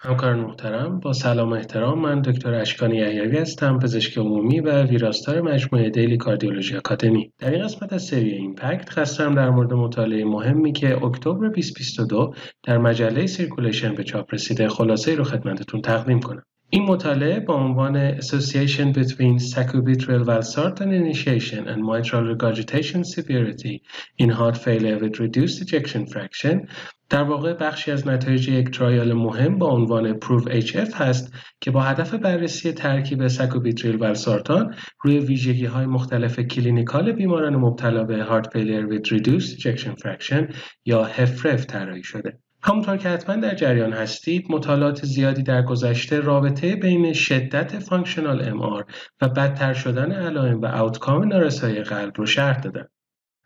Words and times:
همکاران 0.00 0.40
محترم 0.40 1.00
با 1.00 1.12
سلام 1.12 1.50
و 1.50 1.54
احترام 1.54 1.98
من 1.98 2.20
دکتر 2.20 2.54
اشکانی 2.54 2.96
یحیوی 2.96 3.38
هستم 3.38 3.78
پزشک 3.78 4.18
عمومی 4.18 4.60
و 4.60 4.82
ویراستار 4.82 5.40
مجموعه 5.40 5.90
Daily 5.90 6.16
Cardiology 6.16 6.76
Academy 6.76 7.32
در 7.38 7.50
این 7.50 7.64
قسمت 7.64 7.92
از 7.92 8.02
سری 8.02 8.30
Impact 8.30 8.90
خواستم 8.90 9.34
در 9.34 9.50
مورد 9.50 9.72
مطالعه 9.72 10.24
مهمی 10.24 10.72
که 10.72 11.04
اکتبر 11.04 11.48
2022 11.48 12.34
در 12.62 12.78
مجله 12.78 13.26
Circulation 13.26 13.94
به 13.94 14.04
چاپ 14.04 14.34
رسیده 14.34 14.68
خلاصه 14.68 15.14
رو 15.14 15.24
خدمتتون 15.24 15.82
تقدیم 15.82 16.20
کنم. 16.20 16.42
این 16.70 16.82
مطالعه 16.82 17.40
با 17.40 17.54
عنوان 17.54 18.20
Association 18.20 18.92
between 18.92 19.38
sacubitril 19.38 20.24
valsartan 20.24 20.92
initiation 20.92 21.66
and 21.68 21.82
mitral 21.82 22.24
regurgitation 22.32 23.04
severity 23.04 23.82
in 24.18 24.28
heart 24.28 24.56
failure 24.56 24.98
with 24.98 25.18
reduced 25.18 25.62
ejection 25.62 26.06
fraction 26.06 26.68
در 27.10 27.22
واقع 27.22 27.52
بخشی 27.52 27.90
از 27.90 28.06
نتایج 28.06 28.48
یک 28.48 28.70
trial 28.70 29.12
مهم 29.12 29.58
با 29.58 29.70
عنوان 29.70 30.12
PROVE-HF 30.12 30.94
هست 30.94 31.32
که 31.60 31.70
با 31.70 31.80
هدف 31.80 32.14
بررسی 32.14 32.72
ترکیب 32.72 33.28
ساکوبیتریل 33.28 33.96
والسارتان 33.96 34.74
روی 35.00 35.18
ویژگی 35.18 35.64
های 35.64 35.86
مختلف 35.86 36.40
clinical 36.40 37.12
بیماران 37.12 37.56
مبتلا 37.56 38.04
به 38.04 38.22
heart 38.22 38.52
failure 38.52 38.86
with 38.86 39.06
reduced 39.06 39.58
ejection 39.58 39.96
fraction 40.02 40.54
یا 40.84 41.08
HFrEF 41.16 41.64
طراحی 41.66 42.02
شده. 42.02 42.38
همونطور 42.62 42.96
که 42.96 43.08
حتما 43.08 43.36
در 43.36 43.54
جریان 43.54 43.92
هستید 43.92 44.46
مطالعات 44.50 45.04
زیادی 45.04 45.42
در 45.42 45.62
گذشته 45.62 46.20
رابطه 46.20 46.76
بین 46.76 47.12
شدت 47.12 47.78
functional 47.78 48.48
MR 48.48 48.60
و 48.60 49.28
بدتر 49.28 49.74
شدن 49.74 50.12
علائم 50.12 50.60
و 50.60 50.66
outcome 50.66 51.24
نارسایی 51.24 51.82
قلب 51.82 52.12
رو 52.16 52.26
شرح 52.26 52.60
دادن. 52.60 52.86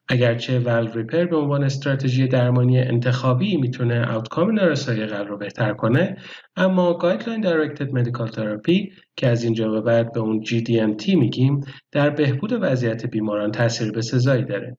اگرچه 0.08 0.58
valve 0.58 0.92
repair 0.92 1.24
به 1.24 1.36
عنوان 1.36 1.64
استراتژی 1.64 2.28
درمانی 2.28 2.78
انتخابی 2.78 3.56
می‌تونه 3.56 4.06
outcome 4.06 4.50
نارسایی 4.50 5.06
قلب 5.06 5.28
رو 5.28 5.38
بهتر 5.38 5.72
کنه 5.72 6.16
اما 6.56 6.94
guideline-directed 6.94 7.94
medical 7.94 8.28
therapy 8.28 8.92
که 9.16 9.28
از 9.28 9.44
اینجا 9.44 9.70
به 9.70 9.80
بعد 9.80 10.12
به 10.12 10.20
اون 10.20 10.44
GDMT 10.44 11.08
میگیم 11.08 11.60
در 11.92 12.10
بهبود 12.10 12.52
وضعیت 12.60 13.06
بیماران 13.06 13.50
تاثیر 13.50 14.00
سزایی 14.00 14.44
داره. 14.44 14.76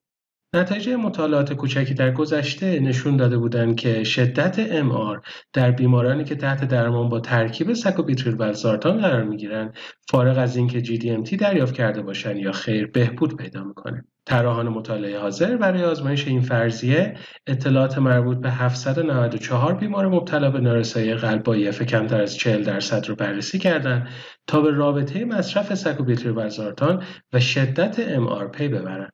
نتایج 0.56 0.90
مطالعات 0.90 1.54
کوچکی 1.54 1.94
در 1.94 2.12
گذشته 2.12 2.80
نشون 2.80 3.18
داده 3.18 3.38
بودند 3.38 3.76
که 3.76 4.04
شدت 4.04 4.82
MR 4.82 5.28
در 5.54 5.72
بیمارانی 5.72 6.24
که 6.24 6.36
تحت 6.36 6.66
درمان 6.68 7.10
با 7.10 7.20
ترکیب 7.20 7.74
ساکوبیتریل 7.74 8.36
والسارتان 8.36 9.02
قرار 9.02 9.24
می‌گیرند 9.24 9.78
فارغ 10.12 10.38
از 10.38 10.56
اینکه 10.58 10.84
GDMT 10.84 11.36
دریافت 11.36 11.74
کرده 11.74 12.02
باشند 12.02 12.38
یا 12.38 12.52
خیر 12.52 12.88
بهبود 12.88 13.38
پیدا 13.38 13.64
می‌کنه. 13.64 14.06
طراحان 14.26 14.70
مطالعه 14.70 15.20
حاضر 15.20 15.58
برای 15.58 15.84
آزمایش 15.84 16.28
این 16.28 16.42
فرضیه 16.42 17.14
اطلاعات 17.48 17.98
مربوط 17.98 18.38
به 18.38 18.52
794 18.52 19.74
بیمار 19.74 20.08
مبتلا 20.08 20.52
به 20.52 20.60
نارسایی 20.60 21.14
قلب 21.14 21.44
با 21.44 21.54
EF 21.54 21.82
کمتر 21.82 22.22
از 22.22 22.36
40 22.36 22.64
درصد 22.64 23.10
رو 23.10 23.16
بررسی 23.16 23.60
کردند 23.60 24.08
تا 24.48 24.62
به 24.62 24.72
رابطه 24.72 25.26
مصرف 25.26 25.74
ساکوبیتریل 25.74 26.32
والسارتان 26.32 27.04
و 27.34 27.40
شدت 27.40 28.18
MR 28.18 28.52
پی 28.52 28.68
ببرند. 28.68 29.13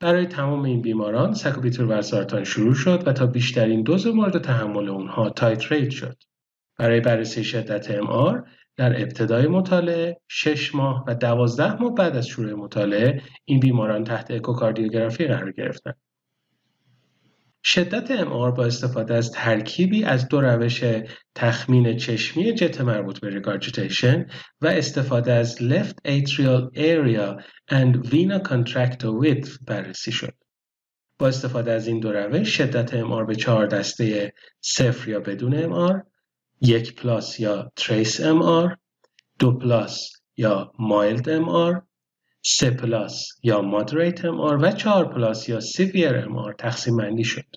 برای 0.00 0.26
تمام 0.26 0.64
این 0.64 0.82
بیماران 0.82 1.34
ساکوبیتریل 1.34 1.86
والسارتان 1.86 2.44
شروع 2.44 2.74
شد 2.74 3.08
و 3.08 3.12
تا 3.12 3.26
بیشترین 3.26 3.82
دوز 3.82 4.06
مورد 4.06 4.38
تحمل 4.38 4.88
اونها 4.88 5.30
titrate 5.30 5.90
شد. 5.90 6.16
برای 6.78 7.00
بررسی 7.00 7.44
شدت 7.44 8.00
MR 8.00 8.48
در 8.76 9.02
ابتدای 9.02 9.46
مطالعه 9.46 10.20
6 10.28 10.74
ماه 10.74 11.04
و 11.08 11.14
12 11.14 11.82
ماه 11.82 11.94
بعد 11.94 12.16
از 12.16 12.26
شروع 12.26 12.52
مطالعه 12.52 13.22
این 13.44 13.60
بیماران 13.60 14.04
تحت 14.04 14.30
اکوکاردیوگرافی 14.30 15.26
قرار 15.26 15.52
گرفتند. 15.52 15.96
شدت 17.66 18.10
MR 18.10 18.50
با 18.50 18.64
استفاده 18.64 19.14
از 19.14 19.30
ترکیبی 19.30 20.04
از 20.04 20.28
دو 20.28 20.40
روش 20.40 20.84
تخمین 21.34 21.96
چشمی 21.96 22.54
جت 22.54 22.80
مربوط 22.80 23.20
به 23.20 23.30
regurgitation 23.30 24.26
و 24.60 24.66
استفاده 24.66 25.32
از 25.32 25.56
left 25.56 25.94
atrial 26.08 26.76
area 26.76 27.42
and 27.72 28.06
vena 28.06 28.48
contracta 28.48 29.24
width 29.24 29.64
بررسی 29.66 30.12
شد. 30.12 30.34
با 31.18 31.28
استفاده 31.28 31.72
از 31.72 31.86
این 31.86 32.00
دو 32.00 32.12
روش 32.12 32.56
شدت 32.56 32.94
MR 32.94 33.24
به 33.24 33.34
چهار 33.34 33.66
دسته 33.66 34.32
صفر 34.60 35.08
یا 35.08 35.20
بدون 35.20 35.64
MR، 35.64 36.06
یک 36.60 36.94
plus 36.94 37.40
یا 37.40 37.72
trace 37.76 38.20
MR، 38.20 38.78
دو 39.38 39.58
plus 39.58 40.10
یا 40.36 40.72
mild 40.78 41.28
MR، 41.28 41.86
سه 42.46 42.70
plus 42.70 43.28
یا 43.42 43.62
moderate 43.62 44.24
MR 44.24 44.58
و 44.62 44.70
چهار 44.70 45.14
plus 45.14 45.48
یا 45.48 45.60
severe 45.60 46.16
MR 46.16 46.54
تقسیم 46.58 46.96
بندی 46.96 47.24
شد. 47.24 47.56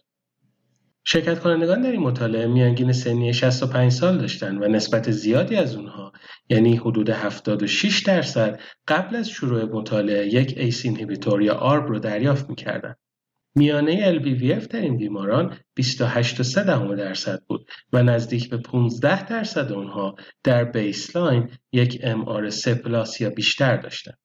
شرکت 1.04 1.40
کنندگان 1.40 1.82
در 1.82 1.92
این 1.92 2.02
مطالعه 2.02 2.48
میانگین 2.48 2.92
سنی 2.92 3.34
65 3.34 3.92
سال 3.92 4.18
داشتند 4.18 4.62
و 4.62 4.68
نسبت 4.68 5.12
زیادی 5.12 5.56
از 5.56 5.76
اونها 5.76 6.14
یعنی 6.50 6.76
حدود 6.76 7.10
76 7.10 8.00
درصد 8.00 8.60
قبل 8.88 9.16
از 9.16 9.30
شروع 9.30 9.64
مطالعه 9.64 10.28
یک 10.28 10.54
ACE 10.58 10.86
inhibitor 10.86 11.42
یا 11.42 11.54
ARB 11.54 11.88
رو 11.88 12.00
دریافت 12.00 12.50
می‌کردند. 12.50 12.98
میانه 13.56 14.20
LVEF 14.20 14.68
در 14.68 14.82
این 14.82 14.98
بیماران 14.98 15.58
28.3 15.80 16.96
درصد 16.98 17.42
بود 17.48 17.70
و 17.94 18.04
نزدیک 18.04 18.50
به 18.50 18.58
15 18.58 19.26
درصد 19.26 19.72
اونها 19.72 20.16
در 20.44 20.64
baseline 20.64 21.50
یک 21.72 22.02
MR 22.02 22.50
3 22.50 22.76
plus 22.76 23.22
یا 23.22 23.30
بیشتر 23.30 23.78
داشتند. 23.78 24.18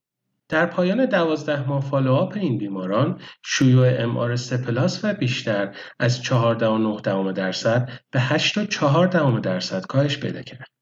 در 0.53 0.67
پایان 0.67 1.07
دوازده 1.07 1.69
ماه 1.69 1.81
follow-up 1.81 2.33
این 2.37 2.59
بیماران 2.59 3.21
شیوع 3.45 4.03
MR 4.03 4.37
3 4.37 4.57
plus 4.57 5.05
و 5.05 5.15
بیشتر 5.15 5.77
از 5.99 6.23
4.9 6.23 7.33
درصد 7.35 7.91
به 8.11 8.21
8.4 8.21 9.41
درصد 9.43 9.87
کاهش 9.87 10.19
پیدا 10.19 10.43
کرد. 10.43 10.82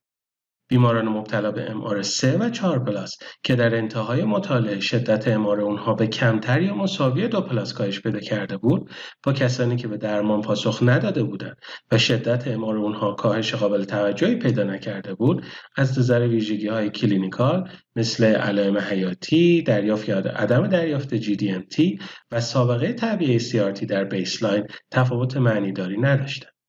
بیماران 0.71 1.07
مبتلا 1.07 1.51
به 1.51 1.71
MR 1.71 2.01
3 2.01 2.37
و 2.37 2.49
4 2.49 2.79
plus 2.79 3.17
که 3.43 3.55
در 3.55 3.75
انتهای 3.75 4.23
مطالعه 4.23 4.79
شدت 4.79 5.27
MR 5.27 5.61
اونها 5.61 5.93
به 5.93 6.07
کمتر 6.07 6.61
یا 6.61 6.75
مساوی 6.75 7.27
دو 7.27 7.41
plus 7.41 7.73
کاهش 7.73 8.01
پیدا 8.01 8.19
کرده 8.19 8.57
بود 8.57 8.89
با 9.23 9.33
کسانی 9.33 9.75
که 9.75 9.87
به 9.87 9.97
درمان 9.97 10.41
پاسخ 10.41 10.79
نداده 10.81 11.23
بودند 11.23 11.57
و 11.91 11.97
شدت 11.97 12.47
MR 12.47 12.77
اونها 12.77 13.13
کاهش 13.13 13.55
قابل 13.55 13.83
توجهی 13.83 14.35
پیدا 14.35 14.63
نکرده 14.63 15.13
بود 15.13 15.45
از 15.77 15.99
نظر 15.99 16.27
ویژگی 16.27 16.67
های 16.67 16.89
clinical 16.89 17.69
مثل 17.95 18.23
علائم 18.23 18.77
حیاتی، 18.77 19.61
دریافت 19.61 20.09
یا 20.09 20.17
عدم 20.17 20.67
دریافت 20.67 21.21
GDMT 21.21 22.01
و 22.31 22.41
سابقه 22.41 22.93
تعبیه 22.93 23.39
CRT 23.39 23.85
در 23.85 24.03
baseline 24.03 24.63
تفاوت 24.91 25.37
معنیداری 25.37 25.97
نداشتند. 26.01 26.60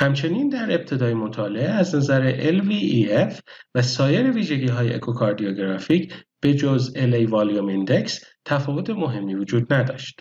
همچنین 0.00 0.48
در 0.48 0.74
ابتدای 0.74 1.14
مطالعه 1.14 1.68
از 1.68 1.94
نظر 1.94 2.32
LVEF 2.52 3.40
و 3.74 3.82
سایر 3.82 4.30
ویژگی 4.30 4.66
های 4.66 4.94
echocardiographic 4.94 6.14
به 6.40 6.54
جز 6.54 6.94
LA 6.96 7.30
volume 7.30 7.66
index 7.66 8.24
تفاوت 8.44 8.90
مهمی 8.90 9.34
وجود 9.34 9.72
نداشت. 9.72 10.20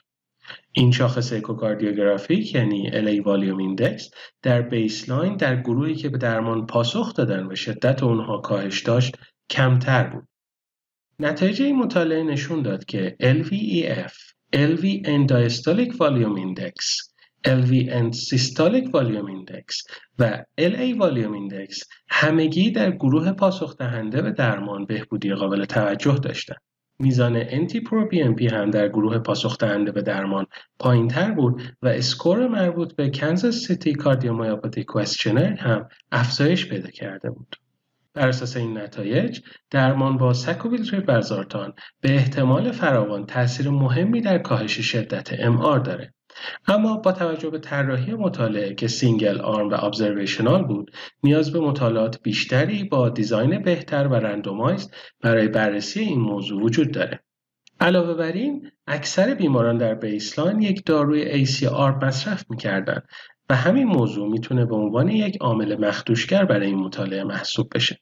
این 0.72 0.91
شاخص 0.91 1.34
echocardiographic 1.34 2.56
یعنی 2.56 2.91
LA 2.91 3.25
volume 3.25 3.57
index 3.57 4.09
در 4.41 4.62
baseline 4.62 5.35
در 5.35 5.62
گروهی 5.62 5.95
که 5.95 6.09
به 6.09 6.18
درمان 6.18 6.66
پاسخ 6.66 7.13
دادن 7.13 7.47
و 7.51 7.56
شدت 7.56 8.03
اونها 8.03 8.38
کاهش 8.38 8.81
داشت 8.81 9.16
کمتر 9.50 10.03
بود. 10.03 10.28
نتایج 11.19 11.62
این 11.62 11.75
مطالعه 11.75 12.23
نشون 12.23 12.62
داد 12.62 12.85
که 12.85 13.16
LVEF, 13.22 14.13
LV 14.56 15.06
End 15.06 15.31
volume 16.00 16.56
index 17.46 17.69
LV 17.69 17.87
End 17.87 18.13
Systolic 18.13 18.85
Volume 18.91 19.29
Index 19.29 19.66
و 20.19 20.44
LA 20.61 20.97
Volume 21.00 21.35
Index 21.39 21.83
همگی 22.09 22.72
در 22.72 22.91
گروه 22.91 23.31
پاسخ 23.31 23.77
دهنده 23.77 24.22
به 24.22 24.31
درمان 24.31 24.85
بهبودی 24.85 25.33
قابل 25.33 25.66
توجه 25.66 26.16
داشتند. 26.16 26.61
میزان 27.00 27.35
NT-pro 27.35 28.09
هم 28.51 28.72
در 28.72 28.88
گروه 28.89 29.17
پاسخ 29.17 29.57
دهنده 29.57 29.91
به 29.91 30.01
درمان 30.01 30.45
پایین 30.79 31.07
تر 31.07 31.31
بود 31.31 31.61
و 31.81 31.88
اسکور 31.88 32.47
مربوط 32.47 32.95
به 32.95 33.09
Kansas 33.09 33.56
City 33.56 33.94
Cardiomyopathy 33.94 34.83
Questionnaire 34.83 35.56
هم 35.56 35.88
افزایش 36.12 36.69
پیدا 36.69 36.89
کرده 36.89 37.30
بود. 37.30 37.56
بر 38.13 38.27
اساس 38.27 38.57
این 38.57 38.77
نتایج 38.77 39.39
درمان 39.71 40.18
با 40.18 40.33
ساکوبیتریل 40.33 41.00
والسارتان 41.00 41.74
به 42.01 42.15
احتمال 42.15 42.71
فراوان 42.71 43.25
تاثیر 43.25 43.69
مهمی 43.69 44.21
در 44.21 44.38
کاهش 44.38 44.80
شدت 44.80 45.39
MR 45.39 45.77
داره 45.77 46.13
اما 46.68 46.97
با 46.97 47.12
توجه 47.12 47.50
به 47.50 47.59
طراحی 47.59 48.13
مطالعه 48.13 48.74
که 48.74 48.88
single 48.88 49.42
arm 49.42 49.69
و 49.69 49.75
observational 49.80 50.63
بود 50.63 50.91
نیاز 51.24 51.51
به 51.51 51.59
مطالعات 51.59 52.21
بیشتری 52.24 52.83
با 52.83 53.09
design 53.10 53.62
بهتر 53.63 54.07
و 54.07 54.13
randomized 54.13 54.92
برای 55.21 55.47
بررسی 55.47 56.00
این 56.00 56.19
موضوع 56.19 56.63
وجود 56.63 56.91
داره. 56.91 57.19
علاوه 57.80 58.13
بر 58.13 58.31
این 58.31 58.71
اکثر 58.88 59.33
بیماران 59.33 59.77
در 59.77 59.95
baseline 59.95 60.62
یک 60.62 60.86
داروی 60.86 61.45
ACR 61.45 62.03
مصرف 62.03 62.45
می‌کردند 62.50 63.03
و 63.50 63.56
همین 63.56 63.88
موضوع 63.88 64.30
می‌تونه 64.30 64.65
به 64.65 64.75
عنوان 64.75 65.09
یک 65.09 65.38
عامل 65.42 65.88
مخدوشگر 65.88 66.45
برای 66.45 66.68
این 66.68 66.80
مطالعه 66.80 67.24
محسوب 67.24 67.68
بشه. 67.75 68.00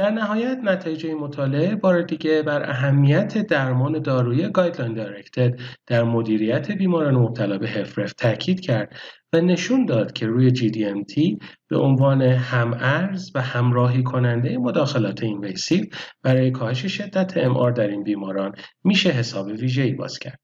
در 0.00 0.10
نهایت 0.10 0.58
نتایج 0.62 1.06
مطالعه 1.06 1.76
بار 1.76 2.02
دیگه 2.02 2.42
بر 2.42 2.70
اهمیت 2.70 3.38
درمان 3.46 4.02
دارویی 4.02 4.48
guideline-directed 4.48 5.60
در 5.86 6.02
مدیریت 6.02 6.70
بیماران 6.70 7.14
مبتلا 7.14 7.58
به 7.58 7.68
HFrEF 7.68 8.12
تاکید 8.12 8.60
کرد 8.60 8.96
و 9.32 9.40
نشون 9.40 9.86
داد 9.86 10.12
که 10.12 10.26
روی 10.26 10.50
GDMT 10.50 11.44
به 11.68 11.78
عنوان 11.78 12.22
همارز 12.22 13.30
و 13.34 13.40
همراهی 13.42 14.02
کننده 14.02 14.58
مداخلات 14.58 15.22
invasive 15.22 15.84
برای 16.22 16.50
کاهش 16.50 16.86
شدت 16.86 17.48
MR 17.48 17.72
در 17.76 17.88
این 17.88 18.02
بیماران 18.04 18.52
میشه 18.84 19.10
حساب 19.10 19.46
ویژه‌ای 19.46 19.92
باز 19.92 20.18
کرد. 20.18 20.40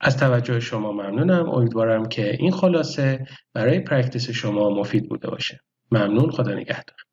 از 0.00 0.16
توجه 0.16 0.60
شما 0.60 0.92
ممنونم. 0.92 1.48
امیدوارم 1.50 2.08
که 2.08 2.36
این 2.38 2.52
خلاصه 2.52 3.26
برای 3.54 3.80
پرکتیس 3.80 4.30
شما 4.30 4.70
مفید 4.70 5.08
بوده 5.08 5.30
باشه. 5.30 5.60
ممنون. 5.92 6.30
خدا 6.30 6.54
نگهدار. 6.54 7.09